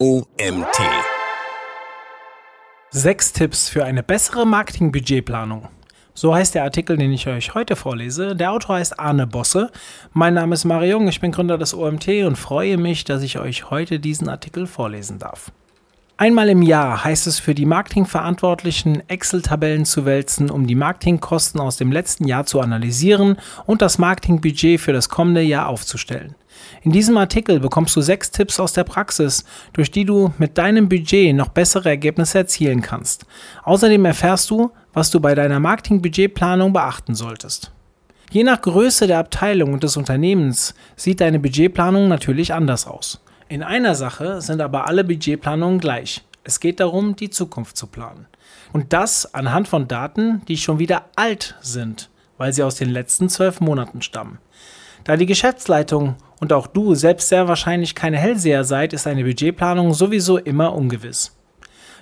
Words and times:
OMT. 0.00 0.78
Sechs 2.90 3.32
Tipps 3.32 3.68
für 3.68 3.84
eine 3.84 4.04
bessere 4.04 4.46
Marketingbudgetplanung. 4.46 5.70
So 6.14 6.32
heißt 6.32 6.54
der 6.54 6.62
Artikel, 6.62 6.96
den 6.96 7.10
ich 7.10 7.26
euch 7.26 7.54
heute 7.54 7.74
vorlese. 7.74 8.36
Der 8.36 8.52
Autor 8.52 8.76
heißt 8.76 9.00
Arne 9.00 9.26
Bosse. 9.26 9.72
Mein 10.12 10.34
Name 10.34 10.54
ist 10.54 10.64
Mario 10.64 10.98
Jung, 10.98 11.08
ich 11.08 11.20
bin 11.20 11.32
Gründer 11.32 11.58
des 11.58 11.74
OMT 11.74 12.06
und 12.24 12.36
freue 12.36 12.76
mich, 12.76 13.02
dass 13.06 13.24
ich 13.24 13.40
euch 13.40 13.70
heute 13.70 13.98
diesen 13.98 14.28
Artikel 14.28 14.68
vorlesen 14.68 15.18
darf. 15.18 15.50
Einmal 16.20 16.48
im 16.48 16.62
Jahr 16.62 17.04
heißt 17.04 17.28
es 17.28 17.38
für 17.38 17.54
die 17.54 17.64
Marketingverantwortlichen, 17.64 19.08
Excel-Tabellen 19.08 19.84
zu 19.84 20.04
wälzen, 20.04 20.50
um 20.50 20.66
die 20.66 20.74
Marketingkosten 20.74 21.60
aus 21.60 21.76
dem 21.76 21.92
letzten 21.92 22.26
Jahr 22.26 22.44
zu 22.44 22.60
analysieren 22.60 23.36
und 23.66 23.82
das 23.82 23.98
Marketingbudget 23.98 24.80
für 24.80 24.92
das 24.92 25.08
kommende 25.08 25.42
Jahr 25.42 25.68
aufzustellen. 25.68 26.34
In 26.82 26.90
diesem 26.90 27.16
Artikel 27.16 27.60
bekommst 27.60 27.94
du 27.94 28.00
sechs 28.00 28.32
Tipps 28.32 28.58
aus 28.58 28.72
der 28.72 28.82
Praxis, 28.82 29.44
durch 29.74 29.92
die 29.92 30.04
du 30.04 30.34
mit 30.38 30.58
deinem 30.58 30.88
Budget 30.88 31.36
noch 31.36 31.50
bessere 31.50 31.90
Ergebnisse 31.90 32.38
erzielen 32.38 32.82
kannst. 32.82 33.24
Außerdem 33.62 34.04
erfährst 34.04 34.50
du, 34.50 34.72
was 34.92 35.12
du 35.12 35.20
bei 35.20 35.36
deiner 35.36 35.60
Marketingbudgetplanung 35.60 36.72
beachten 36.72 37.14
solltest. 37.14 37.70
Je 38.32 38.42
nach 38.42 38.60
Größe 38.60 39.06
der 39.06 39.20
Abteilung 39.20 39.72
und 39.72 39.84
des 39.84 39.96
Unternehmens 39.96 40.74
sieht 40.96 41.20
deine 41.20 41.38
Budgetplanung 41.38 42.08
natürlich 42.08 42.52
anders 42.52 42.88
aus. 42.88 43.20
In 43.50 43.62
einer 43.62 43.94
Sache 43.94 44.42
sind 44.42 44.60
aber 44.60 44.86
alle 44.86 45.04
Budgetplanungen 45.04 45.80
gleich. 45.80 46.22
Es 46.44 46.60
geht 46.60 46.80
darum, 46.80 47.16
die 47.16 47.30
Zukunft 47.30 47.78
zu 47.78 47.86
planen. 47.86 48.26
Und 48.74 48.92
das 48.92 49.32
anhand 49.34 49.68
von 49.68 49.88
Daten, 49.88 50.42
die 50.48 50.58
schon 50.58 50.78
wieder 50.78 51.06
alt 51.16 51.56
sind, 51.62 52.10
weil 52.36 52.52
sie 52.52 52.62
aus 52.62 52.74
den 52.74 52.90
letzten 52.90 53.30
zwölf 53.30 53.60
Monaten 53.60 54.02
stammen. 54.02 54.38
Da 55.04 55.16
die 55.16 55.24
Geschäftsleitung 55.24 56.16
und 56.40 56.52
auch 56.52 56.66
du 56.66 56.94
selbst 56.94 57.30
sehr 57.30 57.48
wahrscheinlich 57.48 57.94
keine 57.94 58.18
Hellseher 58.18 58.64
seid, 58.64 58.92
ist 58.92 59.06
eine 59.06 59.24
Budgetplanung 59.24 59.94
sowieso 59.94 60.36
immer 60.36 60.74
ungewiss. 60.74 61.37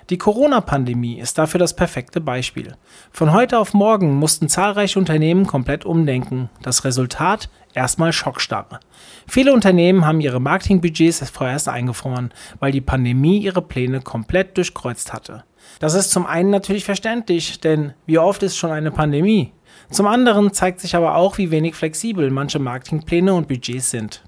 Die 0.09 0.17
Corona-Pandemie 0.17 1.19
ist 1.19 1.37
dafür 1.37 1.59
das 1.59 1.75
perfekte 1.75 2.21
Beispiel. 2.21 2.75
Von 3.11 3.33
heute 3.33 3.59
auf 3.59 3.73
morgen 3.73 4.15
mussten 4.15 4.47
zahlreiche 4.47 4.97
Unternehmen 4.97 5.45
komplett 5.45 5.83
umdenken. 5.83 6.49
Das 6.61 6.85
Resultat 6.85 7.49
erstmal 7.73 8.13
Schockstarre. 8.13 8.79
Viele 9.27 9.51
Unternehmen 9.51 10.05
haben 10.05 10.21
ihre 10.21 10.39
Marketingbudgets 10.39 11.29
vorerst 11.29 11.67
eingefroren, 11.67 12.31
weil 12.59 12.71
die 12.71 12.79
Pandemie 12.79 13.39
ihre 13.39 13.61
Pläne 13.61 13.99
komplett 13.99 14.55
durchkreuzt 14.55 15.11
hatte. 15.11 15.43
Das 15.79 15.93
ist 15.93 16.11
zum 16.11 16.25
einen 16.25 16.51
natürlich 16.51 16.85
verständlich, 16.85 17.59
denn 17.59 17.93
wie 18.05 18.17
oft 18.17 18.43
ist 18.43 18.57
schon 18.57 18.71
eine 18.71 18.91
Pandemie? 18.91 19.51
Zum 19.91 20.07
anderen 20.07 20.53
zeigt 20.53 20.79
sich 20.79 20.95
aber 20.95 21.15
auch, 21.15 21.37
wie 21.37 21.51
wenig 21.51 21.75
flexibel 21.75 22.31
manche 22.31 22.59
Marketingpläne 22.59 23.33
und 23.33 23.49
Budgets 23.49 23.91
sind. 23.91 24.23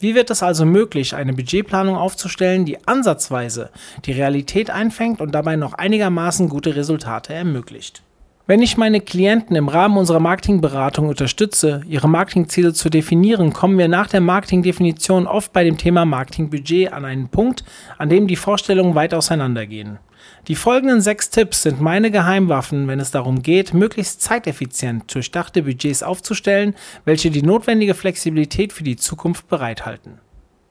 Wie 0.00 0.14
wird 0.14 0.30
es 0.30 0.42
also 0.42 0.64
möglich, 0.64 1.14
eine 1.14 1.34
Budgetplanung 1.34 1.94
aufzustellen, 1.94 2.64
die 2.64 2.78
ansatzweise 2.86 3.70
die 4.06 4.12
Realität 4.12 4.70
einfängt 4.70 5.20
und 5.20 5.32
dabei 5.32 5.56
noch 5.56 5.74
einigermaßen 5.74 6.48
gute 6.48 6.74
Resultate 6.74 7.34
ermöglicht? 7.34 8.02
Wenn 8.50 8.62
ich 8.62 8.76
meine 8.76 9.00
Klienten 9.00 9.54
im 9.54 9.68
Rahmen 9.68 9.96
unserer 9.96 10.18
Marketingberatung 10.18 11.06
unterstütze, 11.06 11.82
ihre 11.86 12.08
Marketingziele 12.08 12.72
zu 12.72 12.90
definieren, 12.90 13.52
kommen 13.52 13.78
wir 13.78 13.86
nach 13.86 14.08
der 14.08 14.20
Marketingdefinition 14.20 15.28
oft 15.28 15.52
bei 15.52 15.62
dem 15.62 15.78
Thema 15.78 16.04
Marketingbudget 16.04 16.92
an 16.92 17.04
einen 17.04 17.28
Punkt, 17.28 17.62
an 17.96 18.08
dem 18.08 18.26
die 18.26 18.34
Vorstellungen 18.34 18.96
weit 18.96 19.14
auseinandergehen. 19.14 20.00
Die 20.48 20.56
folgenden 20.56 21.00
sechs 21.00 21.30
Tipps 21.30 21.62
sind 21.62 21.80
meine 21.80 22.10
Geheimwaffen, 22.10 22.88
wenn 22.88 22.98
es 22.98 23.12
darum 23.12 23.40
geht, 23.40 23.72
möglichst 23.72 24.20
zeiteffizient 24.20 25.14
durchdachte 25.14 25.62
Budgets 25.62 26.02
aufzustellen, 26.02 26.74
welche 27.04 27.30
die 27.30 27.42
notwendige 27.42 27.94
Flexibilität 27.94 28.72
für 28.72 28.82
die 28.82 28.96
Zukunft 28.96 29.46
bereithalten. 29.46 30.18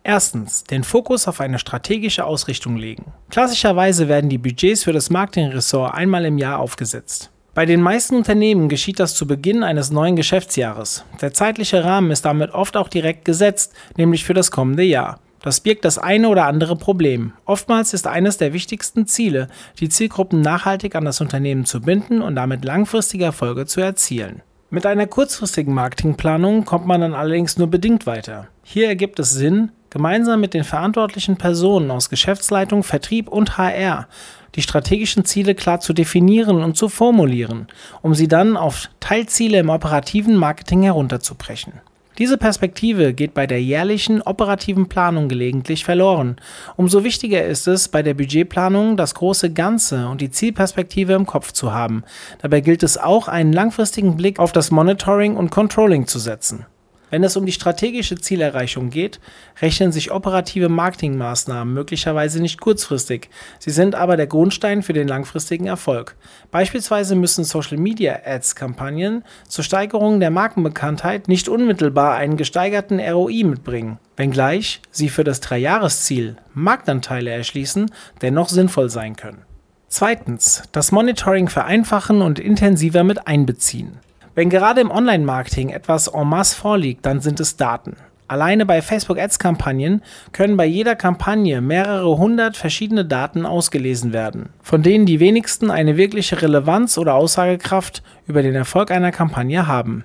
Erstens, 0.03 0.65
den 0.65 0.83
Fokus 0.83 1.29
auf 1.29 1.39
eine 1.39 1.59
strategische 1.59 2.25
Ausrichtung 2.25 2.75
legen. 2.75 3.13
Klassischerweise 3.29 4.09
werden 4.09 4.29
die 4.29 4.37
Budgets 4.37 4.83
für 4.83 4.91
das 4.91 5.09
Marketingressort 5.09 5.93
einmal 5.93 6.25
im 6.25 6.37
Jahr 6.37 6.59
aufgesetzt. 6.59 7.31
Bei 7.53 7.65
den 7.65 7.81
meisten 7.81 8.15
Unternehmen 8.15 8.69
geschieht 8.69 8.99
das 8.99 9.15
zu 9.15 9.25
Beginn 9.25 9.63
eines 9.63 9.91
neuen 9.91 10.15
Geschäftsjahres. 10.15 11.03
Der 11.21 11.33
zeitliche 11.33 11.83
Rahmen 11.83 12.11
ist 12.11 12.25
damit 12.25 12.51
oft 12.53 12.77
auch 12.77 12.87
direkt 12.87 13.25
gesetzt, 13.25 13.73
nämlich 13.97 14.23
für 14.23 14.33
das 14.33 14.51
kommende 14.51 14.83
Jahr. 14.83 15.19
Das 15.41 15.61
birgt 15.61 15.85
das 15.85 15.97
eine 15.97 16.29
oder 16.29 16.45
andere 16.45 16.75
Problem. 16.75 17.33
Oftmals 17.45 17.93
ist 17.93 18.07
eines 18.07 18.37
der 18.37 18.53
wichtigsten 18.53 19.07
Ziele, 19.07 19.47
die 19.79 19.89
Zielgruppen 19.89 20.41
nachhaltig 20.41 20.95
an 20.95 21.05
das 21.05 21.21
Unternehmen 21.21 21.65
zu 21.65 21.81
binden 21.81 22.21
und 22.21 22.35
damit 22.35 22.65
langfristige 22.65 23.25
Erfolge 23.25 23.65
zu 23.65 23.81
erzielen. 23.81 24.41
Mit 24.69 24.85
einer 24.85 25.07
kurzfristigen 25.07 25.73
Marketingplanung 25.73 26.65
kommt 26.65 26.85
man 26.85 27.01
dann 27.01 27.15
allerdings 27.15 27.57
nur 27.57 27.67
bedingt 27.67 28.05
weiter. 28.05 28.49
Hier 28.63 28.87
ergibt 28.87 29.17
es 29.17 29.31
Sinn, 29.31 29.71
gemeinsam 29.89 30.41
mit 30.41 30.53
den 30.53 30.63
verantwortlichen 30.63 31.37
Personen 31.37 31.89
aus 31.89 32.09
Geschäftsleitung, 32.09 32.83
Vertrieb 32.83 33.29
und 33.29 33.57
HR 33.57 34.07
die 34.55 34.61
strategischen 34.61 35.25
Ziele 35.25 35.55
klar 35.55 35.79
zu 35.79 35.93
definieren 35.93 36.63
und 36.63 36.77
zu 36.77 36.89
formulieren, 36.89 37.67
um 38.01 38.13
sie 38.13 38.27
dann 38.27 38.57
auf 38.57 38.89
Teilziele 38.99 39.59
im 39.59 39.69
operativen 39.69 40.35
Marketing 40.35 40.83
herunterzubrechen. 40.83 41.73
Diese 42.19 42.37
Perspektive 42.37 43.13
geht 43.13 43.33
bei 43.33 43.47
der 43.47 43.63
jährlichen 43.63 44.21
operativen 44.21 44.89
Planung 44.89 45.29
gelegentlich 45.29 45.85
verloren. 45.85 46.35
Umso 46.75 47.05
wichtiger 47.05 47.45
ist 47.45 47.65
es, 47.65 47.87
bei 47.87 48.03
der 48.03 48.13
Budgetplanung 48.13 48.97
das 48.97 49.15
große 49.15 49.53
Ganze 49.53 50.09
und 50.09 50.19
die 50.19 50.29
Zielperspektive 50.29 51.13
im 51.13 51.25
Kopf 51.25 51.53
zu 51.53 51.71
haben. 51.71 52.03
Dabei 52.41 52.59
gilt 52.59 52.83
es 52.83 52.97
auch, 52.97 53.29
einen 53.29 53.53
langfristigen 53.53 54.17
Blick 54.17 54.37
auf 54.37 54.51
das 54.51 54.69
Monitoring 54.69 55.37
und 55.37 55.49
Controlling 55.49 56.07
zu 56.07 56.19
setzen. 56.19 56.65
Wenn 57.09 57.23
es 57.23 57.35
um 57.35 57.45
die 57.45 57.51
strategische 57.51 58.15
Zielerreichung 58.15 58.89
geht, 58.89 59.19
rechnen 59.61 59.91
sich 59.91 60.11
operative 60.11 60.69
Marketingmaßnahmen 60.69 61.73
möglicherweise 61.73 62.41
nicht 62.41 62.61
kurzfristig, 62.61 63.29
sie 63.57 63.71
sind 63.71 63.95
aber 63.95 64.17
der 64.17 64.27
Grundstein 64.27 64.83
für 64.83 64.93
den 64.93 65.07
langfristigen 65.07 65.65
Erfolg. 65.65 66.15
Beispielsweise 66.51 67.15
müssen 67.15 67.43
Social-Media-Ads-Kampagnen 67.43 69.23
zur 69.47 69.63
Steigerung 69.63 70.19
der 70.19 70.29
Markenbekanntheit 70.29 71.27
nicht 71.27 71.49
unmittelbar 71.49 72.15
einen 72.15 72.37
gesteigerten 72.37 72.99
ROI 72.99 73.43
mitbringen, 73.43 73.99
wenngleich 74.15 74.81
sie 74.91 75.09
für 75.09 75.23
das 75.23 75.39
Dreijahresziel 75.39 76.37
Marktanteile 76.53 77.31
erschließen, 77.31 77.91
dennoch 78.21 78.49
sinnvoll 78.49 78.89
sein 78.89 79.15
können. 79.15 79.43
Zweitens, 79.87 80.63
das 80.71 80.91
Monitoring 80.91 81.49
vereinfachen 81.49 82.21
und 82.21 82.37
intensiver 82.37 83.03
mit 83.03 83.27
einbeziehen. 83.27 83.97
Wenn 84.35 84.49
gerade 84.49 84.81
im 84.81 84.91
Online-Marketing 84.91 85.69
etwas 85.69 86.07
en 86.07 86.27
masse 86.27 86.55
vorliegt, 86.55 87.05
dann 87.05 87.19
sind 87.19 87.39
es 87.39 87.57
Daten. 87.57 87.97
Alleine 88.29 88.67
bei 88.67 88.83
Facebook 88.83 89.17
Ads 89.17 89.39
Kampagnen 89.39 90.03
können 90.33 90.55
bei 90.55 90.65
jeder 90.67 90.95
Kampagne 90.95 91.61
mehrere 91.61 92.15
hundert 92.15 92.57
verschiedene 92.57 93.03
Daten 93.03 93.43
ausgelesen 93.43 94.13
werden, 94.13 94.49
von 94.61 94.83
denen 94.83 95.07
die 95.07 95.19
wenigsten 95.19 95.71
eine 95.71 95.97
wirkliche 95.97 96.39
Relevanz 96.39 96.99
oder 96.99 97.15
Aussagekraft 97.15 98.03
über 98.27 98.43
den 98.43 98.53
Erfolg 98.53 98.91
einer 98.91 99.11
Kampagne 99.11 99.65
haben. 99.65 100.03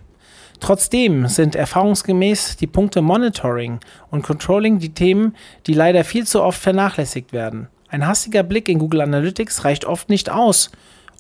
Trotzdem 0.59 1.27
sind 1.27 1.55
erfahrungsgemäß 1.55 2.57
die 2.57 2.67
Punkte 2.67 3.03
Monitoring 3.03 3.81
und 4.11 4.23
Controlling 4.23 4.79
die 4.79 4.95
Themen, 4.95 5.37
die 5.67 5.75
leider 5.75 6.03
viel 6.03 6.27
zu 6.27 6.43
oft 6.43 6.59
vernachlässigt 6.59 7.35
werden. 7.35 7.69
Ein 7.91 8.07
hastiger 8.07 8.43
Blick 8.43 8.71
in 8.71 8.79
Google 8.79 9.03
Analytics 9.03 9.67
reicht 9.67 9.85
oft 9.85 10.09
nicht 10.09 10.31
aus, 10.31 10.71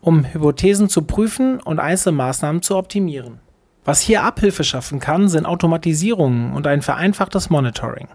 um 0.04 0.24
Hypothesen 0.24 0.90
zu 0.90 1.02
prüfen 1.02 1.60
und 1.60 1.80
Einzelmaßnahmen 1.80 2.60
zu 2.60 2.76
optimieren. 2.76 3.40
Was 3.86 4.00
hier 4.00 4.22
Abhilfe 4.22 4.64
schaffen 4.64 4.98
kann, 4.98 5.28
sind 5.28 5.44
Automatisierungen 5.44 6.54
und 6.54 6.66
ein 6.66 6.80
vereinfachtes 6.80 7.50
Monitoring. 7.50 8.08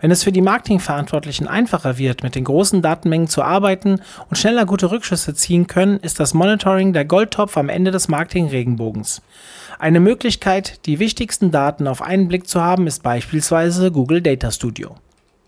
Wenn 0.00 0.12
es 0.12 0.22
für 0.22 0.30
die 0.30 0.40
Marketingverantwortlichen 0.40 1.48
einfacher 1.48 1.98
wird, 1.98 2.22
mit 2.22 2.36
den 2.36 2.44
großen 2.44 2.80
Datenmengen 2.80 3.26
zu 3.26 3.42
arbeiten 3.42 4.00
und 4.28 4.36
schneller 4.36 4.66
gute 4.66 4.90
Rückschlüsse 4.90 5.34
ziehen 5.34 5.66
können, 5.66 5.98
ist 5.98 6.20
das 6.20 6.34
Monitoring 6.34 6.92
der 6.92 7.04
Goldtopf 7.04 7.56
am 7.56 7.68
Ende 7.68 7.90
des 7.90 8.06
Marketing-Regenbogens. 8.06 9.20
Eine 9.80 9.98
Möglichkeit, 9.98 10.86
die 10.86 11.00
wichtigsten 11.00 11.50
Daten 11.50 11.88
auf 11.88 12.02
einen 12.02 12.28
Blick 12.28 12.46
zu 12.48 12.60
haben, 12.60 12.86
ist 12.86 13.02
beispielsweise 13.02 13.90
Google 13.90 14.22
Data 14.22 14.52
Studio. 14.52 14.94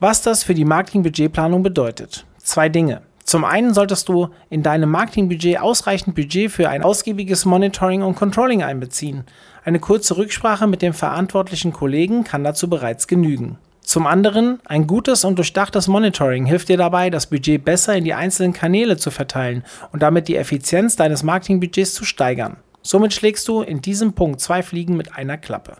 Was 0.01 0.23
das 0.23 0.43
für 0.43 0.55
die 0.55 0.65
Marketingbudgetplanung 0.65 1.63
bedeutet. 1.63 2.25
Zwei 2.39 2.69
Dinge. 2.69 3.03
Zum 3.29 3.45
einen 3.45 3.75
solltest 3.75 4.09
du 4.09 4.31
in 4.49 4.63
deinem 4.63 4.91
Marketingbudget 4.91 5.61
ausreichend 5.61 6.15
Budget 6.15 6.51
für 6.51 6.71
ein 6.71 6.83
ausgiebiges 6.83 7.45
Monitoring 7.45 8.01
und 8.01 8.15
Controlling 8.15 8.63
einbeziehen. 8.63 9.25
Eine 9.67 9.81
kurze 9.81 10.17
Rücksprache 10.17 10.67
mit 10.67 10.81
dem 10.81 10.95
verantwortlichen 10.95 11.75
Kollegen 11.75 12.25
kann 12.25 12.43
dazu 12.43 12.71
bereits 12.71 13.07
genügen. 13.07 13.59
Zum 13.83 14.07
anderen, 14.07 14.61
ein 14.65 14.87
gutes 14.87 15.27
und 15.27 15.37
durchdachtes 15.37 15.89
Monitoring 15.89 16.47
hilft 16.47 16.71
dir 16.71 16.79
dabei, 16.79 17.11
das 17.11 17.27
Budget 17.27 17.63
besser 17.67 17.95
in 17.95 18.05
die 18.05 18.15
einzelnen 18.15 18.55
Kanäle 18.55 18.97
zu 18.97 19.11
verteilen 19.11 19.63
und 19.93 20.03
damit 20.03 20.29
die 20.29 20.37
Effizienz 20.37 20.97
deines 20.97 21.23
Marketingbudgets 21.23 21.93
zu 21.93 22.07
steigern. 22.07 22.57
Somit 22.81 23.13
schlägst 23.13 23.47
du 23.47 23.61
in 23.61 23.83
diesem 23.83 24.15
Punkt 24.15 24.41
zwei 24.41 24.63
Fliegen 24.63 24.97
mit 24.97 25.15
einer 25.15 25.37
Klappe. 25.37 25.77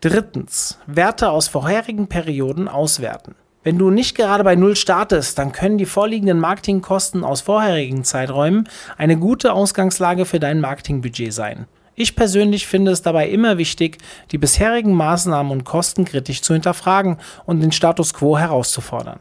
Drittens, 0.00 0.80
Werte 0.88 1.30
aus 1.30 1.46
vorherigen 1.46 2.08
Perioden 2.08 2.66
auswerten. 2.66 3.36
Wenn 3.64 3.78
du 3.78 3.90
nicht 3.90 4.16
gerade 4.16 4.44
bei 4.44 4.54
Null 4.54 4.76
startest, 4.76 5.38
dann 5.38 5.52
können 5.52 5.78
die 5.78 5.86
vorliegenden 5.86 6.38
Marketingkosten 6.38 7.24
aus 7.24 7.40
vorherigen 7.40 8.04
Zeiträumen 8.04 8.68
eine 8.96 9.16
gute 9.16 9.52
Ausgangslage 9.52 10.24
für 10.24 10.38
dein 10.38 10.60
Marketingbudget 10.60 11.32
sein. 11.32 11.66
Ich 11.96 12.14
persönlich 12.14 12.68
finde 12.68 12.92
es 12.92 13.02
dabei 13.02 13.28
immer 13.28 13.58
wichtig, 13.58 13.98
die 14.30 14.38
bisherigen 14.38 14.92
Maßnahmen 14.92 15.50
und 15.50 15.64
Kosten 15.64 16.04
kritisch 16.04 16.42
zu 16.42 16.52
hinterfragen 16.52 17.16
und 17.44 17.60
den 17.60 17.72
Status 17.72 18.14
quo 18.14 18.38
herauszufordern. 18.38 19.18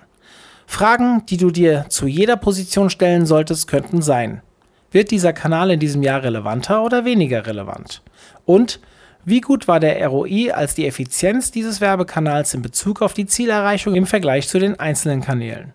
Fragen, 0.67 1.25
die 1.25 1.37
du 1.37 1.49
dir 1.49 1.85
zu 1.89 2.05
jeder 2.05 2.37
Position 2.37 2.91
stellen 2.91 3.25
solltest, 3.25 3.67
könnten 3.67 4.03
sein. 4.03 4.43
Wird 4.91 5.09
dieser 5.09 5.33
Kanal 5.33 5.71
in 5.71 5.79
diesem 5.79 6.03
Jahr 6.03 6.21
relevanter 6.21 6.83
oder 6.83 7.03
weniger 7.03 7.47
relevant? 7.47 8.03
Und 8.45 8.79
wie 9.27 9.41
gut 9.41 9.67
war 9.67 9.81
der 9.81 10.07
ROI 10.07 10.53
als 10.53 10.73
die 10.73 10.87
Effizienz 10.87 11.51
dieses 11.51 11.81
Werbekanals 11.81 12.53
in 12.53 12.61
Bezug 12.61 13.01
auf 13.01 13.13
die 13.13 13.25
Zielerreichung 13.25 13.93
im 13.93 14.07
Vergleich 14.07 14.47
zu 14.47 14.57
den 14.57 14.79
einzelnen 14.79 15.19
Kanälen? 15.19 15.73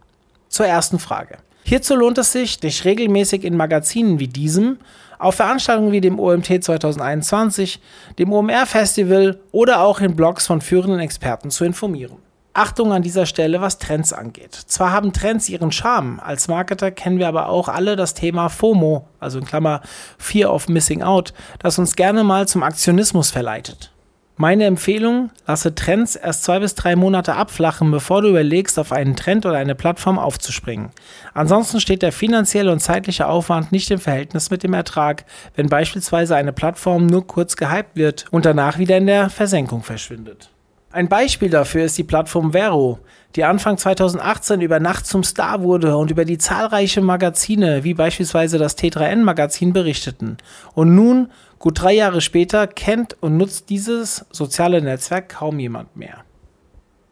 Zur 0.49 0.64
ersten 0.64 0.99
Frage. 0.99 1.37
Hierzu 1.62 1.94
lohnt 1.94 2.16
es 2.16 2.32
sich, 2.32 2.60
dich 2.60 2.87
regelmäßig 2.87 3.44
in 3.44 3.54
Magazinen 3.54 4.19
wie 4.19 4.28
diesem, 4.28 4.78
auf 5.19 5.34
Veranstaltungen 5.34 5.93
wie 5.93 6.00
dem 6.00 6.19
OMT 6.19 6.64
2021, 6.64 7.78
dem 8.19 8.32
OMR 8.32 8.64
Festival 8.64 9.38
oder 9.52 9.82
auch 9.82 10.00
in 10.00 10.16
Blogs 10.16 10.46
von 10.46 10.62
führenden 10.62 11.00
Experten 11.00 11.50
zu 11.50 11.66
informieren. 11.66 12.16
Achtung 12.54 12.93
an 12.93 13.02
dieser 13.02 13.26
Stelle, 13.26 13.60
was 13.60 13.78
Trends 13.78 14.12
angeht. 14.12 14.54
Zwar 14.54 14.93
haben 14.93 15.12
Trends 15.12 15.49
ihren 15.49 15.72
Charme, 15.72 16.20
als 16.20 16.49
Marketer 16.49 16.90
kennen 16.90 17.19
wir 17.19 17.28
aber 17.28 17.49
auch 17.49 17.69
alle 17.69 17.96
das 17.96 18.14
Thema 18.14 18.49
FOMO, 18.50 19.06
also 19.20 19.38
in 19.38 19.46
Klammer 19.46 19.81
Fear 20.19 20.52
of 20.52 20.69
Missing 20.69 21.02
Out, 21.02 21.32
das 21.58 21.78
uns 21.78 21.96
gerne 21.96 22.25
mal 22.25 22.46
zum 22.46 22.62
Aktionismus 22.62 23.31
verleitet. 23.31 23.93
Meine 24.37 24.64
Empfehlung, 24.64 25.31
lasse 25.46 25.75
Trends 25.75 26.16
erst 26.16 26.44
zwei 26.44 26.58
bis 26.58 26.75
drei 26.75 26.96
Monate 26.96 27.34
abflachen, 27.34 27.90
bevor 27.90 28.22
du 28.22 28.28
überlegst, 28.28 28.78
auf 28.78 28.90
einen 28.90 29.14
Trend 29.14 29.46
oder 29.46 29.58
eine 29.58 29.75
Plattform 29.75 30.19
aufzuspringen. 30.19 30.90
Ansonsten 31.34 31.81
steht 31.81 32.02
der 32.02 32.12
finanzielle 32.12 32.72
und 32.72 32.81
zeitliche 32.81 33.28
Aufwand 33.28 33.72
nicht 33.72 33.90
im 33.90 34.00
Verhältnis 34.00 34.50
mit 34.50 34.62
dem 34.62 34.75
Ertrag, 34.75 35.26
wenn 35.55 35.69
beispielsweise 35.69 36.34
eine 36.34 36.52
Plattform 36.52 37.06
nur 37.06 37.26
kurz 37.26 37.56
gehypt 37.56 37.94
wird 37.94 38.25
und 38.31 38.46
danach 38.46 38.78
wieder 38.78 38.96
in 38.96 39.06
der 39.06 39.31
Versenkung 39.31 39.82
verschwindet. 39.82 40.51
Ein 40.93 41.09
Beispiel 41.09 41.49
dafür 41.49 41.87
ist 41.87 41.97
die 41.97 42.05
Plattform 42.05 42.53
Vero, 42.53 42.99
die 43.35 43.44
Anfang 43.44 43.79
2018 43.79 44.61
über 44.61 44.79
Nacht 44.79 45.06
zum 45.06 45.25
Star 45.25 45.62
wurde 45.62 45.97
und 45.97 46.11
über 46.11 46.27
die 46.27 46.37
zahlreiche 46.37 47.00
Magazine 47.00 47.83
wie 47.83 47.94
beispielsweise 47.94 48.59
das 48.59 48.77
T3N 48.77 49.23
Magazin 49.23 49.73
berichteten. 49.73 50.37
Und 50.75 50.94
nun, 50.94 51.31
gut 51.59 51.81
drei 51.81 51.94
Jahre 51.94 52.21
später, 52.21 52.67
kennt 52.67 53.17
und 53.23 53.39
nutzt 53.39 53.71
dieses 53.71 54.27
soziale 54.33 54.83
Netzwerk 54.83 55.31
kaum 55.31 55.59
jemand 55.59 55.97
mehr. 55.97 56.25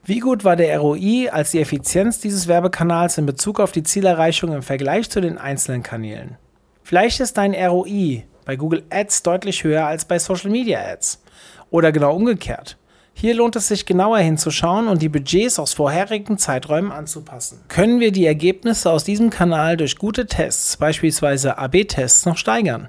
Wie 0.05 0.19
gut 0.19 0.45
war 0.45 0.57
der 0.57 0.79
ROI 0.79 1.31
als 1.33 1.53
die 1.53 1.61
Effizienz 1.61 2.19
dieses 2.19 2.49
Werbekanals 2.49 3.17
in 3.17 3.25
Bezug 3.25 3.61
auf 3.61 3.73
die 3.73 3.83
Zielerreichung 3.83 4.53
im 4.53 4.63
Vergleich 4.63 5.09
zu 5.09 5.23
den 5.23 5.39
einzelnen 5.39 5.83
Kanälen? 5.83 6.37
Vielleicht 6.83 7.21
ist 7.21 7.39
dein 7.39 7.55
ROI 7.55 8.25
bei 8.45 8.57
Google 8.57 8.83
Ads 8.91 9.23
deutlich 9.23 9.65
höher 9.65 9.87
als 9.87 10.05
bei 10.05 10.19
Social 10.19 10.51
Media 10.51 10.81
Ads. 10.81 11.23
Oder 11.71 11.93
genau 11.93 12.15
umgekehrt. 12.15 12.77
Hier 13.21 13.35
lohnt 13.35 13.55
es 13.55 13.69
sich 13.69 13.85
genauer 13.85 14.17
hinzuschauen 14.17 14.89
und 14.89 15.03
die 15.03 15.11
Budgets 15.11 15.59
aus 15.59 15.75
vorherigen 15.75 16.39
Zeiträumen 16.39 16.91
anzupassen. 16.91 17.61
Können 17.69 18.01
wir 18.01 18.13
die 18.13 18.25
Ergebnisse 18.25 18.91
aus 18.91 19.05
diesem 19.05 19.29
Kanal 19.29 19.77
durch 19.77 19.99
gute 19.99 20.25
Tests, 20.25 20.79
beispielsweise 20.79 21.59
AB-Tests, 21.59 22.25
noch 22.25 22.39
steigern? 22.39 22.89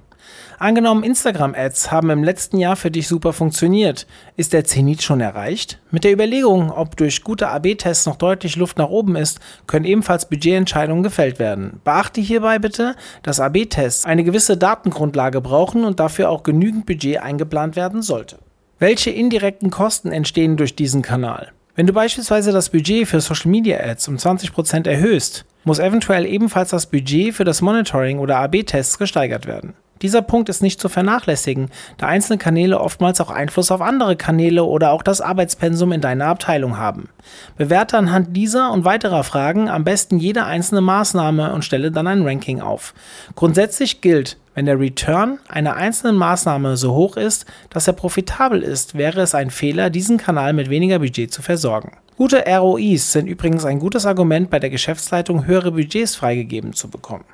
Angenommen, 0.57 1.03
Instagram-Ads 1.03 1.91
haben 1.91 2.09
im 2.11 2.23
letzten 2.23 2.59
Jahr 2.59 2.77
für 2.77 2.89
dich 2.89 3.09
super 3.09 3.33
funktioniert. 3.33 4.07
Ist 4.37 4.53
der 4.53 4.63
Zenit 4.63 5.03
schon 5.03 5.19
erreicht? 5.19 5.81
Mit 5.91 6.05
der 6.05 6.13
Überlegung, 6.13 6.71
ob 6.71 6.95
durch 6.95 7.25
gute 7.25 7.49
AB-Tests 7.49 8.05
noch 8.05 8.15
deutlich 8.15 8.55
Luft 8.55 8.77
nach 8.77 8.87
oben 8.87 9.17
ist, 9.17 9.41
können 9.67 9.83
ebenfalls 9.83 10.29
Budgetentscheidungen 10.29 11.03
gefällt 11.03 11.39
werden. 11.39 11.81
Beachte 11.83 12.21
hierbei 12.21 12.57
bitte, 12.57 12.95
dass 13.21 13.41
AB-Tests 13.41 14.05
eine 14.05 14.23
gewisse 14.23 14.55
Datengrundlage 14.55 15.41
brauchen 15.41 15.83
und 15.83 15.99
dafür 15.99 16.29
auch 16.29 16.43
genügend 16.43 16.85
Budget 16.85 17.21
eingeplant 17.21 17.75
werden 17.75 18.01
sollte. 18.01 18.37
Welche 18.81 19.11
indirekten 19.11 19.69
Kosten 19.69 20.11
entstehen 20.11 20.57
durch 20.57 20.75
diesen 20.75 21.03
Kanal? 21.03 21.51
Wenn 21.75 21.85
du 21.85 21.93
beispielsweise 21.93 22.51
das 22.51 22.69
Budget 22.71 23.07
für 23.07 23.21
Social 23.21 23.51
Media 23.51 23.79
Ads 23.79 24.07
um 24.07 24.15
20% 24.15 24.89
erhöhst, 24.89 25.45
muss 25.63 25.77
eventuell 25.77 26.25
ebenfalls 26.25 26.71
das 26.71 26.87
Budget 26.87 27.35
für 27.35 27.43
das 27.43 27.61
Monitoring 27.61 28.17
oder 28.17 28.39
AB-Tests 28.39 28.97
gesteigert 28.97 29.45
werden. 29.45 29.75
Dieser 30.01 30.23
Punkt 30.23 30.49
ist 30.49 30.63
nicht 30.63 30.81
zu 30.81 30.89
vernachlässigen, 30.89 31.69
da 31.99 32.07
einzelne 32.07 32.39
Kanäle 32.39 32.81
oftmals 32.81 33.21
auch 33.21 33.29
Einfluss 33.29 33.69
auf 33.69 33.81
andere 33.81 34.15
Kanäle 34.15 34.63
oder 34.63 34.93
auch 34.93 35.03
das 35.03 35.21
Arbeitspensum 35.21 35.91
in 35.91 36.01
deiner 36.01 36.25
Abteilung 36.25 36.79
haben. 36.79 37.09
Bewerte 37.57 37.99
anhand 37.99 38.35
dieser 38.35 38.71
und 38.71 38.83
weiterer 38.83 39.23
Fragen 39.23 39.69
am 39.69 39.83
besten 39.83 40.17
jede 40.17 40.45
einzelne 40.45 40.81
Maßnahme 40.81 41.53
und 41.53 41.63
stelle 41.63 41.91
dann 41.91 42.07
ein 42.07 42.23
Ranking 42.23 42.61
auf. 42.61 42.95
Grundsätzlich 43.35 44.01
gilt, 44.01 44.37
wenn 44.53 44.65
der 44.65 44.79
Return 44.79 45.39
einer 45.47 45.75
einzelnen 45.75 46.17
Maßnahme 46.17 46.77
so 46.77 46.93
hoch 46.93 47.17
ist, 47.17 47.45
dass 47.69 47.87
er 47.87 47.93
profitabel 47.93 48.61
ist, 48.61 48.95
wäre 48.95 49.21
es 49.21 49.33
ein 49.33 49.49
Fehler, 49.49 49.89
diesen 49.89 50.17
Kanal 50.17 50.53
mit 50.53 50.69
weniger 50.69 50.99
Budget 50.99 51.31
zu 51.33 51.41
versorgen. 51.41 51.97
Gute 52.17 52.43
ROIs 52.45 53.13
sind 53.13 53.27
übrigens 53.27 53.65
ein 53.65 53.79
gutes 53.79 54.05
Argument 54.05 54.49
bei 54.49 54.59
der 54.59 54.69
Geschäftsleitung, 54.69 55.45
höhere 55.45 55.71
Budgets 55.71 56.15
freigegeben 56.15 56.73
zu 56.73 56.89
bekommen. 56.89 57.25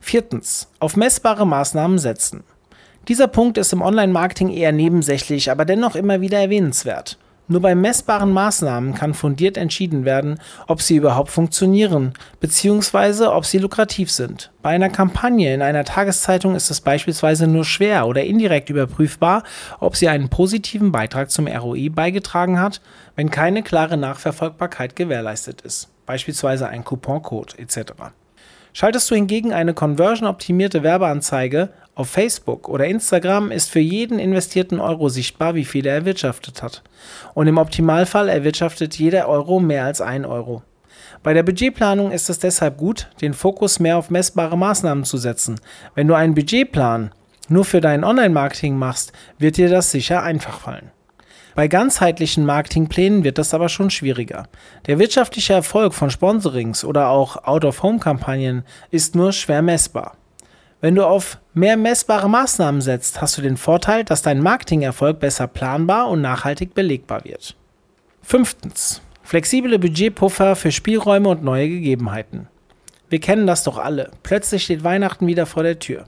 Viertens. 0.00 0.68
Auf 0.78 0.96
messbare 0.96 1.46
Maßnahmen 1.46 1.98
setzen. 1.98 2.44
Dieser 3.08 3.28
Punkt 3.28 3.58
ist 3.58 3.72
im 3.72 3.82
Online-Marketing 3.82 4.50
eher 4.50 4.72
nebensächlich, 4.72 5.50
aber 5.50 5.64
dennoch 5.64 5.94
immer 5.94 6.20
wieder 6.20 6.38
erwähnenswert. 6.38 7.18
Nur 7.50 7.60
bei 7.60 7.74
messbaren 7.74 8.32
Maßnahmen 8.32 8.94
kann 8.94 9.12
fundiert 9.12 9.56
entschieden 9.56 10.04
werden, 10.04 10.38
ob 10.68 10.80
sie 10.80 10.94
überhaupt 10.94 11.30
funktionieren, 11.30 12.12
bzw. 12.38 13.24
ob 13.24 13.44
sie 13.44 13.58
lukrativ 13.58 14.08
sind. 14.12 14.52
Bei 14.62 14.70
einer 14.70 14.88
Kampagne 14.88 15.52
in 15.52 15.60
einer 15.60 15.82
Tageszeitung 15.82 16.54
ist 16.54 16.70
es 16.70 16.80
beispielsweise 16.80 17.48
nur 17.48 17.64
schwer 17.64 18.06
oder 18.06 18.22
indirekt 18.22 18.70
überprüfbar, 18.70 19.42
ob 19.80 19.96
sie 19.96 20.08
einen 20.08 20.28
positiven 20.28 20.92
Beitrag 20.92 21.32
zum 21.32 21.48
ROI 21.48 21.88
beigetragen 21.88 22.60
hat, 22.60 22.80
wenn 23.16 23.32
keine 23.32 23.64
klare 23.64 23.96
Nachverfolgbarkeit 23.96 24.94
gewährleistet 24.94 25.62
ist, 25.62 25.88
beispielsweise 26.06 26.68
ein 26.68 26.84
Couponcode 26.84 27.58
etc. 27.58 27.94
Schaltest 28.72 29.10
du 29.10 29.16
hingegen 29.16 29.52
eine 29.52 29.74
conversion-optimierte 29.74 30.84
Werbeanzeige 30.84 31.70
auf 32.00 32.08
Facebook 32.08 32.68
oder 32.68 32.86
Instagram, 32.86 33.50
ist 33.50 33.70
für 33.70 33.80
jeden 33.80 34.18
investierten 34.18 34.80
Euro 34.80 35.10
sichtbar, 35.10 35.54
wie 35.54 35.66
viel 35.66 35.86
er 35.86 35.94
erwirtschaftet 35.94 36.62
hat. 36.62 36.82
Und 37.34 37.46
im 37.46 37.58
Optimalfall 37.58 38.28
erwirtschaftet 38.28 38.98
jeder 38.98 39.28
Euro 39.28 39.60
mehr 39.60 39.84
als 39.84 40.00
ein 40.00 40.24
Euro. 40.24 40.62
Bei 41.22 41.34
der 41.34 41.42
Budgetplanung 41.42 42.10
ist 42.10 42.30
es 42.30 42.38
deshalb 42.38 42.78
gut, 42.78 43.10
den 43.20 43.34
Fokus 43.34 43.78
mehr 43.78 43.98
auf 43.98 44.08
messbare 44.08 44.56
Maßnahmen 44.56 45.04
zu 45.04 45.18
setzen. 45.18 45.60
Wenn 45.94 46.08
du 46.08 46.14
einen 46.14 46.34
Budgetplan 46.34 47.12
nur 47.48 47.66
für 47.66 47.82
dein 47.82 48.04
Online-Marketing 48.04 48.76
machst, 48.76 49.12
wird 49.38 49.58
dir 49.58 49.68
das 49.68 49.90
sicher 49.90 50.22
einfach 50.22 50.58
fallen. 50.60 50.90
Bei 51.54 51.68
ganzheitlichen 51.68 52.46
Marketingplänen 52.46 53.24
wird 53.24 53.36
das 53.36 53.52
aber 53.52 53.68
schon 53.68 53.90
schwieriger. 53.90 54.44
Der 54.86 54.98
wirtschaftliche 54.98 55.52
Erfolg 55.52 55.92
von 55.92 56.10
Sponsorings 56.10 56.84
oder 56.84 57.08
auch 57.08 57.44
Out-of-Home-Kampagnen 57.44 58.64
ist 58.90 59.14
nur 59.14 59.32
schwer 59.32 59.60
messbar. 59.60 60.16
Wenn 60.80 60.94
du 60.94 61.04
auf 61.04 61.38
mehr 61.52 61.76
messbare 61.76 62.28
Maßnahmen 62.28 62.80
setzt, 62.80 63.20
hast 63.20 63.36
du 63.36 63.42
den 63.42 63.56
Vorteil, 63.56 64.04
dass 64.04 64.22
dein 64.22 64.42
Marketingerfolg 64.42 65.20
besser 65.20 65.46
planbar 65.46 66.08
und 66.08 66.22
nachhaltig 66.22 66.74
belegbar 66.74 67.24
wird. 67.24 67.56
Fünftens. 68.22 69.02
Flexible 69.22 69.78
Budgetpuffer 69.78 70.56
für 70.56 70.72
Spielräume 70.72 71.28
und 71.28 71.44
neue 71.44 71.68
Gegebenheiten. 71.68 72.48
Wir 73.08 73.20
kennen 73.20 73.46
das 73.46 73.64
doch 73.64 73.78
alle. 73.78 74.10
Plötzlich 74.22 74.64
steht 74.64 74.82
Weihnachten 74.82 75.26
wieder 75.26 75.46
vor 75.46 75.62
der 75.62 75.78
Tür. 75.78 76.04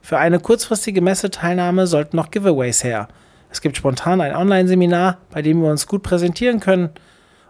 Für 0.00 0.18
eine 0.18 0.40
kurzfristige 0.40 1.00
Messeteilnahme 1.00 1.86
sollten 1.86 2.16
noch 2.16 2.30
Giveaways 2.30 2.84
her 2.84 3.08
es 3.52 3.60
gibt 3.60 3.76
spontan 3.76 4.22
ein 4.22 4.34
Online-Seminar, 4.34 5.18
bei 5.30 5.42
dem 5.42 5.60
wir 5.60 5.70
uns 5.70 5.86
gut 5.86 6.02
präsentieren 6.02 6.58
können. 6.58 6.88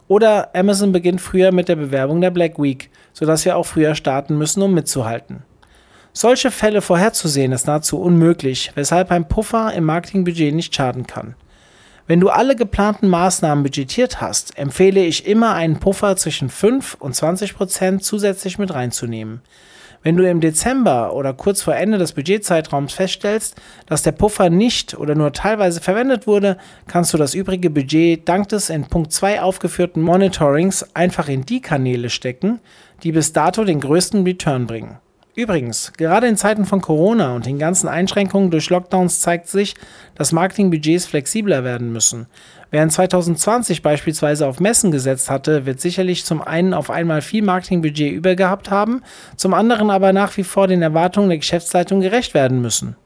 Oder 0.09 0.51
Amazon 0.55 0.91
beginnt 0.91 1.21
früher 1.21 1.53
mit 1.53 1.69
der 1.69 1.77
Bewerbung 1.77 2.21
der 2.21 2.33
Black 2.33 2.61
Week, 2.61 2.91
sodass 3.13 3.45
wir 3.45 3.57
auch 3.57 3.65
früher 3.65 3.95
starten 3.95 4.37
müssen, 4.37 4.63
um 4.63 4.75
mitzuhalten. 4.75 5.45
Solche 6.15 6.51
Fälle 6.51 6.83
vorherzusehen 6.83 7.53
ist 7.53 7.67
nahezu 7.67 7.99
unmöglich, 7.99 8.73
weshalb 8.75 9.11
ein 9.11 9.29
Puffer 9.29 9.73
im 9.73 9.85
Marketingbudget 9.85 10.55
nicht 10.55 10.75
schaden 10.75 11.07
kann. 11.07 11.37
Wenn 12.07 12.21
du 12.21 12.29
alle 12.29 12.55
geplanten 12.55 13.09
Maßnahmen 13.09 13.65
budgetiert 13.65 14.21
hast, 14.21 14.59
empfehle 14.59 15.03
ich 15.03 15.27
immer 15.27 15.55
einen 15.55 15.81
Puffer 15.81 16.17
zwischen 16.17 16.51
5 16.51 16.97
und 16.99 17.15
20 17.15 17.55
Prozent 17.57 18.05
zusätzlich 18.05 18.59
mit 18.59 18.75
reinzunehmen. 18.75 19.41
Wenn 20.03 20.17
du 20.19 20.29
im 20.29 20.43
Dezember 20.43 21.15
oder 21.15 21.33
kurz 21.33 21.63
vor 21.63 21.77
Ende 21.77 21.97
des 21.97 22.13
Budgetzeitraums 22.13 22.93
feststellst, 22.93 23.55
dass 23.87 24.03
der 24.03 24.13
Puffer 24.13 24.51
nicht 24.51 24.99
oder 24.99 25.15
nur 25.15 25.33
teilweise 25.33 25.81
verwendet 25.81 26.27
wurde, 26.27 26.59
kannst 26.89 27.15
du 27.15 27.19
das 27.19 27.35
übrige 27.35 27.71
Budget 27.71 28.29
dank 28.29 28.51
des 28.51 28.69
in 28.69 28.85
Punkt 28.85 29.13
2 29.13 29.41
aufgeführten 29.41 30.03
Monitorings 30.03 30.95
einfach 30.95 31.29
in 31.29 31.47
die 31.47 31.63
Kanäle 31.63 32.11
stecken, 32.11 32.59
die 33.03 33.13
bis 33.13 33.33
dato 33.33 33.65
den 33.65 33.81
größten 33.81 34.25
Return 34.25 34.67
bringen. 34.67 34.99
Übrigens, 35.35 35.95
gerade 35.97 36.27
in 36.27 36.37
Zeiten 36.37 36.67
von 36.67 36.83
Corona 36.83 37.35
und 37.35 37.47
den 37.47 37.59
ganzen 37.59 37.89
Einschränkungen 37.89 38.51
durch 38.51 38.69
Lockdowns 38.69 39.21
zeigt 39.21 39.49
sich, 39.49 39.75
dass 40.15 40.31
Marketingbudgets 40.31 41.07
flexibler 41.07 41.65
werden 41.65 41.91
müssen. 41.91 42.27
Während 42.71 42.93
2020 42.93 43.81
beispielsweise 43.81 44.47
auf 44.47 44.61
Messen 44.61 44.91
gesetzt 44.91 45.31
hatte, 45.31 45.65
wird 45.65 45.81
sicherlich 45.81 46.27
zum 46.27 46.43
einen 46.43 46.75
auf 46.75 46.91
einmal 46.91 47.23
viel 47.23 47.43
Marketingbudget 47.43 48.13
übergehabt 48.13 48.71
haben, 48.71 49.03
zum 49.37 49.55
anderen 49.55 49.89
aber 49.89 50.13
nach 50.13 50.37
wie 50.37 50.45
vor 50.45 50.69
den 50.69 50.83
Erwartungen 50.83 51.31
der 51.31 51.39
Geschäftsleitung 51.39 52.03
gerecht 52.03 52.35
werden 52.35 52.61
müssen. 52.61 52.97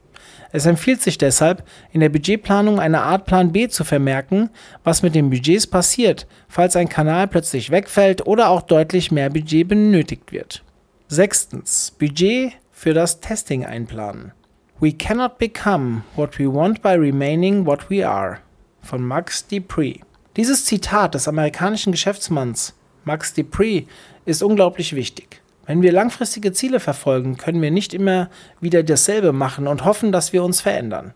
Es 0.50 0.66
empfiehlt 0.66 1.02
sich 1.02 1.18
deshalb, 1.18 1.62
in 1.92 2.00
der 2.00 2.08
Budgetplanung 2.08 2.80
eine 2.80 3.02
Art 3.02 3.26
Plan 3.26 3.52
B 3.52 3.68
zu 3.68 3.84
vermerken, 3.84 4.50
was 4.82 5.02
mit 5.02 5.14
den 5.14 5.30
Budgets 5.30 5.68
passiert, 5.68 6.26
falls 6.48 6.74
ein 6.74 6.88
Kanal 6.88 7.28
plötzlich 7.28 7.70
wegfällt 7.70 8.26
oder 8.26 8.48
auch 8.48 8.62
deutlich 8.62 9.12
mehr 9.12 9.30
Budget 9.30 9.68
benötigt 9.68 10.32
wird. 10.32 10.64
Sechstens. 11.08 11.92
Budget 11.92 12.54
für 12.72 12.92
das 12.92 13.20
Testing 13.20 13.64
einplanen. 13.64 14.32
We 14.80 14.92
cannot 14.92 15.38
become 15.38 16.02
what 16.16 16.36
we 16.36 16.52
want 16.52 16.82
by 16.82 16.94
remaining 16.94 17.64
what 17.64 17.88
we 17.88 18.04
are. 18.04 18.38
Von 18.82 19.02
Max 19.06 19.46
Dupree. 19.46 20.00
Dieses 20.36 20.64
Zitat 20.64 21.14
des 21.14 21.28
amerikanischen 21.28 21.92
Geschäftsmanns 21.92 22.74
Max 23.04 23.32
Dupree 23.34 23.84
ist 24.24 24.42
unglaublich 24.42 24.96
wichtig. 24.96 25.42
Wenn 25.64 25.80
wir 25.80 25.92
langfristige 25.92 26.52
Ziele 26.52 26.80
verfolgen, 26.80 27.36
können 27.36 27.62
wir 27.62 27.70
nicht 27.70 27.94
immer 27.94 28.28
wieder 28.60 28.82
dasselbe 28.82 29.32
machen 29.32 29.68
und 29.68 29.84
hoffen, 29.84 30.10
dass 30.10 30.32
wir 30.32 30.42
uns 30.42 30.60
verändern. 30.60 31.14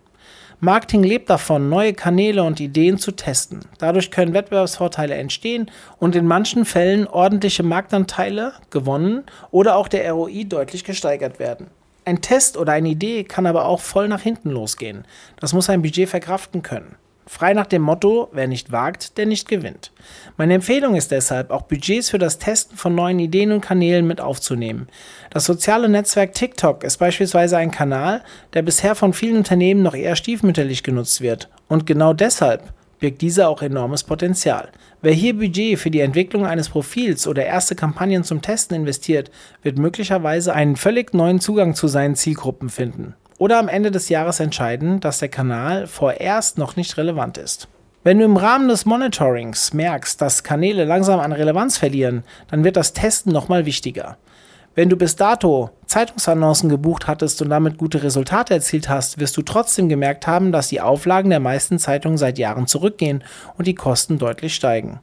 Marketing 0.63 1.03
lebt 1.03 1.31
davon, 1.31 1.71
neue 1.71 1.95
Kanäle 1.95 2.45
und 2.45 2.61
Ideen 2.61 2.99
zu 2.99 3.13
testen. 3.13 3.61
Dadurch 3.79 4.11
können 4.11 4.35
Wettbewerbsvorteile 4.35 5.15
entstehen 5.15 5.71
und 5.99 6.15
in 6.15 6.27
manchen 6.27 6.67
Fällen 6.67 7.07
ordentliche 7.07 7.63
Marktanteile 7.63 8.53
gewonnen 8.69 9.25
oder 9.51 9.77
auch 9.77 9.89
der 9.89 10.13
ROI 10.13 10.45
deutlich 10.45 10.85
gesteigert 10.85 11.39
werden. 11.39 11.69
Ein 12.05 12.21
Test 12.21 12.59
oder 12.59 12.75
eine 12.75 12.91
Idee 12.91 13.25
kann 13.25 13.47
aber 13.47 13.65
auch 13.65 13.81
voll 13.81 14.09
nach 14.09 14.21
hinten 14.21 14.51
losgehen. 14.51 15.07
Das 15.39 15.55
muss 15.55 15.71
ein 15.71 15.81
Budget 15.81 16.11
verkraften 16.11 16.61
können. 16.61 16.95
Frei 17.33 17.55
nach 17.55 17.67
dem 17.67 17.83
Motto, 17.83 18.29
wer 18.33 18.49
nicht 18.49 18.73
wagt, 18.73 19.17
der 19.17 19.25
nicht 19.25 19.47
gewinnt. 19.49 19.93
Meine 20.37 20.55
Empfehlung 20.55 20.97
ist 20.97 21.13
deshalb, 21.13 21.53
auch 21.53 21.63
Budgets 21.63 22.11
für 22.11 22.19
das 22.19 22.39
Testen 22.39 22.77
von 22.77 22.93
neuen 22.97 23.21
Ideen 23.21 23.53
und 23.53 23.61
Kanälen 23.61 24.05
mit 24.05 24.21
aufzunehmen. 24.21 24.89
Das 25.31 25.45
soziale 25.45 25.89
Netzwerk 25.89 26.35
TikTok 26.35 26.83
ist 26.83 26.97
beispielsweise 26.97 27.57
ein 27.57 27.71
Kanal, 27.71 28.23
der 28.53 28.63
bisher 28.63 28.97
von 28.97 29.13
vielen 29.13 29.37
Unternehmen 29.37 29.81
noch 29.81 29.95
eher 29.95 30.17
stiefmütterlich 30.17 30.83
genutzt 30.83 31.21
wird. 31.21 31.49
Und 31.69 31.87
genau 31.87 32.15
deshalb 32.15 32.73
birgt 32.99 33.23
dieser 33.23 33.49
auch 33.49 33.63
enormes 33.63 34.03
Potenzial. 34.03 34.69
Wer 35.01 35.13
hier 35.13 35.39
Budget 35.39 35.79
für 35.79 35.93
die 35.93 36.01
Entwicklung 36.01 36.45
eines 36.45 36.69
Profils 36.69 37.29
oder 37.29 37.47
erste 37.47 37.77
Kampagnen 37.77 38.25
zum 38.25 38.43
Testen 38.43 38.75
investiert, 38.75 39.31
wird 39.63 39.79
möglicherweise 39.79 40.53
einen 40.53 40.75
völlig 40.75 41.15
neuen 41.15 41.39
Zugang 41.39 41.77
zu 41.77 41.87
seinen 41.87 42.17
Zielgruppen 42.17 42.71
finden 42.71 43.15
oder 43.41 43.59
am 43.59 43.69
Ende 43.69 43.91
des 43.91 44.11
Jahres 44.11 44.39
entscheiden, 44.39 45.01
dass 45.01 45.19
der 45.19 45.31
Kanal 45.31 45.87
vorerst 45.87 46.59
noch 46.59 46.77
nicht 46.77 46.99
relevant 46.99 47.39
ist. 47.39 47.69
Wenn 48.05 48.19
du 48.19 48.25
im 48.27 48.37
Rahmen 48.37 48.69
des 48.69 48.85
Monitorings 48.85 49.73
merkst, 49.73 50.21
dass 50.21 50.45
Kanäle 50.45 50.85
langsam 50.85 51.21
an 51.21 51.33
Relevanz 51.33 51.79
verlieren, 51.79 52.23
dann 52.51 52.65
wird 52.65 52.77
das 52.77 52.93
Testen 52.93 53.33
nochmal 53.33 53.65
wichtiger. 53.65 54.19
Wenn 54.75 54.91
du 54.91 54.97
bis 54.97 55.17
dato 55.17 55.71
Zeitungsannoncen 55.87 56.69
gebucht 56.69 57.07
hattest 57.07 57.41
und 57.41 57.49
damit 57.49 57.79
gute 57.79 58.03
Resultate 58.03 58.53
erzielt 58.53 58.91
hast, 58.91 59.19
wirst 59.19 59.39
du 59.39 59.43
trotzdem 59.43 59.89
gemerkt 59.89 60.27
haben, 60.27 60.53
dass 60.53 60.69
die 60.69 60.83
Auflagen 60.83 61.31
der 61.31 61.41
meisten 61.41 61.79
Zeitungen 61.79 62.19
seit 62.19 62.39
Jahren 62.39 62.67
zurückgehen 62.67 63.25
und 63.57 63.67
die 63.67 63.75
Kosten 63.75 64.19
deutlich 64.19 64.55
steigen. 64.55 65.01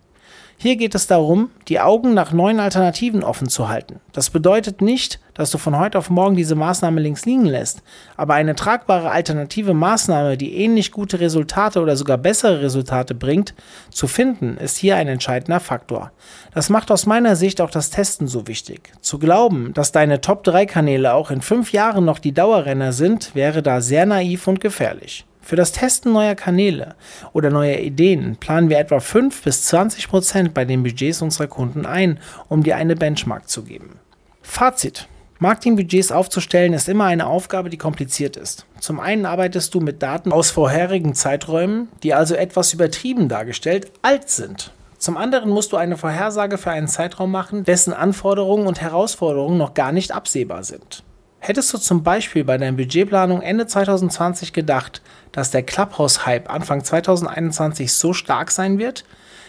Hier 0.59 0.75
geht 0.75 0.95
es 0.95 1.05
darum, 1.05 1.51
die 1.67 1.79
Augen 1.79 2.15
nach 2.15 2.31
neuen 2.31 2.59
Alternativen 2.59 3.23
offen 3.23 3.47
zu 3.47 3.69
halten. 3.69 3.99
Das 4.11 4.31
bedeutet 4.31 4.81
nicht, 4.81 5.19
dass 5.35 5.51
du 5.51 5.59
von 5.59 5.77
heute 5.77 5.99
auf 5.99 6.09
morgen 6.09 6.35
diese 6.35 6.55
Maßnahme 6.55 6.99
links 6.99 7.27
liegen 7.27 7.45
lässt, 7.45 7.83
aber 8.15 8.33
eine 8.33 8.55
tragbare 8.55 9.11
alternative 9.11 9.75
Maßnahme, 9.75 10.35
die 10.35 10.55
ähnlich 10.57 10.91
gute 10.91 11.19
Resultate 11.19 11.79
oder 11.79 11.95
sogar 11.95 12.17
bessere 12.17 12.63
Resultate 12.63 13.13
bringt, 13.13 13.53
zu 13.91 14.07
finden, 14.07 14.57
ist 14.57 14.77
hier 14.77 14.95
ein 14.95 15.07
entscheidender 15.07 15.59
Faktor. 15.59 16.11
Das 16.55 16.71
macht 16.71 16.89
aus 16.89 17.05
meiner 17.05 17.35
Sicht 17.35 17.61
auch 17.61 17.69
das 17.69 17.91
Testen 17.91 18.27
so 18.27 18.47
wichtig. 18.47 18.93
Zu 18.99 19.19
glauben, 19.19 19.75
dass 19.75 19.91
deine 19.91 20.21
Top-3-Kanäle 20.21 21.13
auch 21.13 21.29
in 21.29 21.41
fünf 21.41 21.71
Jahren 21.71 22.03
noch 22.03 22.17
die 22.17 22.33
Dauerrenner 22.33 22.93
sind, 22.93 23.35
wäre 23.35 23.61
da 23.61 23.79
sehr 23.79 24.07
naiv 24.07 24.47
und 24.47 24.59
gefährlich. 24.59 25.26
Für 25.47 25.55
das 25.55 25.71
Testen 25.71 26.11
neuer 26.11 26.35
Kanäle 26.35 26.95
oder 27.31 27.49
neuer 27.49 27.77
Ideen 27.77 28.35
planen 28.35 28.69
wir 28.69 28.79
etwa 28.79 28.99
5 28.99 29.43
bis 29.43 29.63
20 29.63 30.09
Prozent 30.09 30.53
bei 30.53 30.65
den 30.65 30.83
Budgets 30.83 31.21
unserer 31.21 31.47
Kunden 31.47 31.85
ein, 31.85 32.19
um 32.49 32.63
dir 32.63 32.75
eine 32.75 32.97
Benchmark 32.97 33.47
zu 33.47 33.63
geben. 33.63 33.97
Fazit. 34.41 35.07
Marketingbudgets 35.39 36.11
aufzustellen 36.11 36.73
ist 36.73 36.89
immer 36.89 37.05
eine 37.05 37.27
Aufgabe, 37.27 37.69
die 37.69 37.77
kompliziert 37.77 38.35
ist. 38.35 38.65
Zum 38.81 38.99
einen 38.99 39.25
arbeitest 39.25 39.73
du 39.73 39.79
mit 39.79 40.03
Daten 40.03 40.33
aus 40.33 40.51
vorherigen 40.51 41.13
Zeiträumen, 41.13 41.87
die 42.03 42.13
also 42.13 42.35
etwas 42.35 42.73
übertrieben 42.73 43.29
dargestellt 43.29 43.89
alt 44.01 44.29
sind. 44.29 44.73
Zum 44.97 45.15
anderen 45.15 45.49
musst 45.49 45.71
du 45.71 45.77
eine 45.77 45.95
Vorhersage 45.95 46.57
für 46.57 46.71
einen 46.71 46.89
Zeitraum 46.89 47.31
machen, 47.31 47.63
dessen 47.63 47.93
Anforderungen 47.93 48.67
und 48.67 48.81
Herausforderungen 48.81 49.57
noch 49.57 49.75
gar 49.75 49.93
nicht 49.93 50.11
absehbar 50.11 50.65
sind. 50.65 51.03
Hättest 51.47 51.73
du 51.73 51.77
zum 51.77 52.03
Beispiel 52.03 52.43
bei 52.43 52.57
deiner 52.57 52.75
Budgetplanung 52.75 53.41
Ende 53.41 53.65
2020 53.65 54.51
gedacht, 54.51 55.01
dass 55.31 55.49
der 55.49 55.63
Clubhouse-Hype 55.63 56.49
Anfang 56.49 56.83
2021 56.83 57.93
so 57.93 58.11
stark 58.11 58.51
sein 58.51 58.79
wird? 58.79 59.05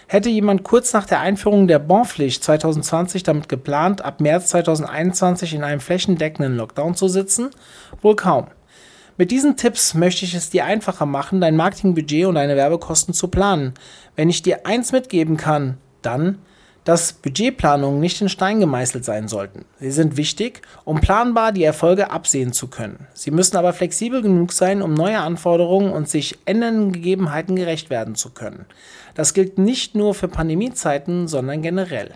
Hätte 0.06 0.28
jemand 0.28 0.62
kurz 0.62 0.92
nach 0.92 1.06
der 1.06 1.18
Einführung 1.18 1.66
der 1.66 1.80
Bonpflicht 1.80 2.44
2020 2.44 3.24
damit 3.24 3.48
geplant, 3.48 4.04
ab 4.04 4.20
März 4.20 4.50
2021 4.50 5.54
in 5.54 5.64
einem 5.64 5.80
flächendeckenden 5.80 6.56
Lockdown 6.56 6.94
zu 6.94 7.08
sitzen? 7.08 7.50
Wohl 8.00 8.14
kaum. 8.14 8.46
Mit 9.16 9.32
diesen 9.32 9.56
Tipps 9.56 9.94
möchte 9.94 10.24
ich 10.24 10.34
es 10.34 10.50
dir 10.50 10.66
einfacher 10.66 11.04
machen, 11.04 11.40
dein 11.40 11.56
Marketingbudget 11.56 12.26
und 12.26 12.36
deine 12.36 12.54
Werbekosten 12.54 13.12
zu 13.12 13.26
planen. 13.26 13.74
Wenn 14.14 14.30
ich 14.30 14.42
dir 14.42 14.66
eins 14.66 14.92
mitgeben 14.92 15.36
kann, 15.36 15.78
dann 16.02 16.38
dass 16.88 17.12
Budgetplanungen 17.12 18.00
nicht 18.00 18.22
in 18.22 18.30
Stein 18.30 18.60
gemeißelt 18.60 19.04
sein 19.04 19.28
sollten. 19.28 19.66
Sie 19.78 19.90
sind 19.90 20.16
wichtig, 20.16 20.62
um 20.86 21.02
planbar 21.02 21.52
die 21.52 21.62
Erfolge 21.62 22.10
absehen 22.10 22.54
zu 22.54 22.68
können. 22.68 23.06
Sie 23.12 23.30
müssen 23.30 23.58
aber 23.58 23.74
flexibel 23.74 24.22
genug 24.22 24.54
sein, 24.54 24.80
um 24.80 24.94
neue 24.94 25.18
Anforderungen 25.18 25.92
und 25.92 26.08
sich 26.08 26.38
ändernden 26.46 26.92
Gegebenheiten 26.92 27.56
gerecht 27.56 27.90
werden 27.90 28.14
zu 28.14 28.30
können. 28.30 28.64
Das 29.14 29.34
gilt 29.34 29.58
nicht 29.58 29.96
nur 29.96 30.14
für 30.14 30.28
Pandemiezeiten, 30.28 31.28
sondern 31.28 31.60
generell. 31.60 32.14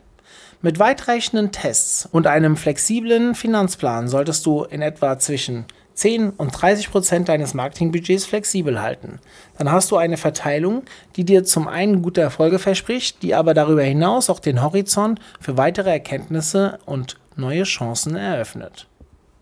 Mit 0.62 0.78
weitreichenden 0.78 1.52
Tests 1.52 2.08
und 2.10 2.26
einem 2.26 2.56
flexiblen 2.56 3.34
Finanzplan 3.34 4.08
solltest 4.08 4.46
du 4.46 4.64
in 4.64 4.80
etwa 4.80 5.18
zwischen 5.18 5.66
10 5.94 6.30
und 6.30 6.50
30 6.50 6.90
Prozent 6.90 7.28
deines 7.28 7.54
Marketingbudgets 7.54 8.24
flexibel 8.24 8.80
halten. 8.80 9.18
Dann 9.58 9.70
hast 9.70 9.90
du 9.90 9.96
eine 9.96 10.16
Verteilung, 10.16 10.82
die 11.16 11.24
dir 11.24 11.44
zum 11.44 11.68
einen 11.68 12.02
gute 12.02 12.20
Erfolge 12.20 12.58
verspricht, 12.58 13.22
die 13.22 13.34
aber 13.34 13.54
darüber 13.54 13.82
hinaus 13.82 14.30
auch 14.30 14.40
den 14.40 14.62
Horizont 14.62 15.20
für 15.40 15.56
weitere 15.56 15.90
Erkenntnisse 15.90 16.78
und 16.86 17.16
neue 17.36 17.64
Chancen 17.64 18.16
eröffnet. 18.16 18.86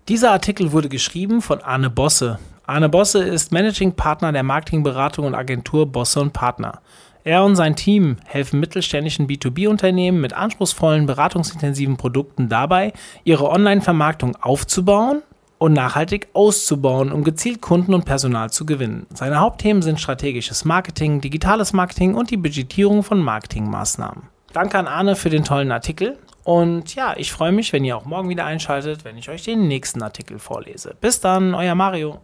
Dieser 0.09 0.33
Artikel 0.33 0.73
wurde 0.73 0.89
geschrieben 0.89 1.41
von 1.43 1.61
Arne 1.61 1.91
Bosse. 1.91 2.39
Arne 2.67 2.89
Bosse 2.89 3.23
ist 3.23 3.53
Managing 3.53 3.93
Partner 3.93 4.33
der 4.33 4.43
Marketingberatung 4.43 5.27
und 5.27 5.35
Agentur 5.35 5.87
Bosse 5.87 6.21
und 6.21 6.33
Partner. 6.33 6.81
Er 7.23 7.45
und 7.45 7.55
sein 7.55 7.77
Team 7.77 8.17
helfen 8.25 8.61
mittelständischen 8.61 9.27
B2B-Unternehmen 9.27 10.21
mit 10.21 10.33
anspruchsvollen, 10.33 11.07
beratungsintensiven 11.07 11.97
Produkten 11.97 12.49
dabei, 12.49 12.93
ihre 13.25 13.51
Online-Vermarktung 13.51 14.37
aufzubauen 14.37 15.23
und 15.61 15.75
nachhaltig 15.75 16.29
auszubauen, 16.33 17.13
um 17.13 17.23
gezielt 17.23 17.61
Kunden 17.61 17.93
und 17.93 18.07
Personal 18.07 18.51
zu 18.51 18.65
gewinnen. 18.65 19.07
Seine 19.13 19.41
Hauptthemen 19.41 19.83
sind 19.83 20.01
strategisches 20.01 20.65
Marketing, 20.65 21.21
digitales 21.21 21.75
Marketing 21.75 22.15
und 22.15 22.31
die 22.31 22.39
Budgetierung 22.39 23.03
von 23.03 23.21
Marketingmaßnahmen. 23.21 24.23
Danke 24.55 24.79
an 24.79 24.87
Arne 24.87 25.17
für 25.17 25.29
den 25.29 25.45
tollen 25.45 25.71
Artikel. 25.71 26.17
Und 26.45 26.95
ja, 26.95 27.15
ich 27.17 27.31
freue 27.31 27.53
mich, 27.53 27.75
wenn 27.75 27.85
ihr 27.85 27.95
auch 27.95 28.07
morgen 28.07 28.31
wieder 28.31 28.47
einschaltet, 28.47 29.05
wenn 29.05 29.19
ich 29.19 29.29
euch 29.29 29.45
den 29.45 29.69
nächsten 29.69 30.03
Artikel 30.03 30.39
vorlese. 30.39 30.97
Bis 30.99 31.21
dann, 31.21 31.55
euer 31.55 31.75
Mario. 31.75 32.21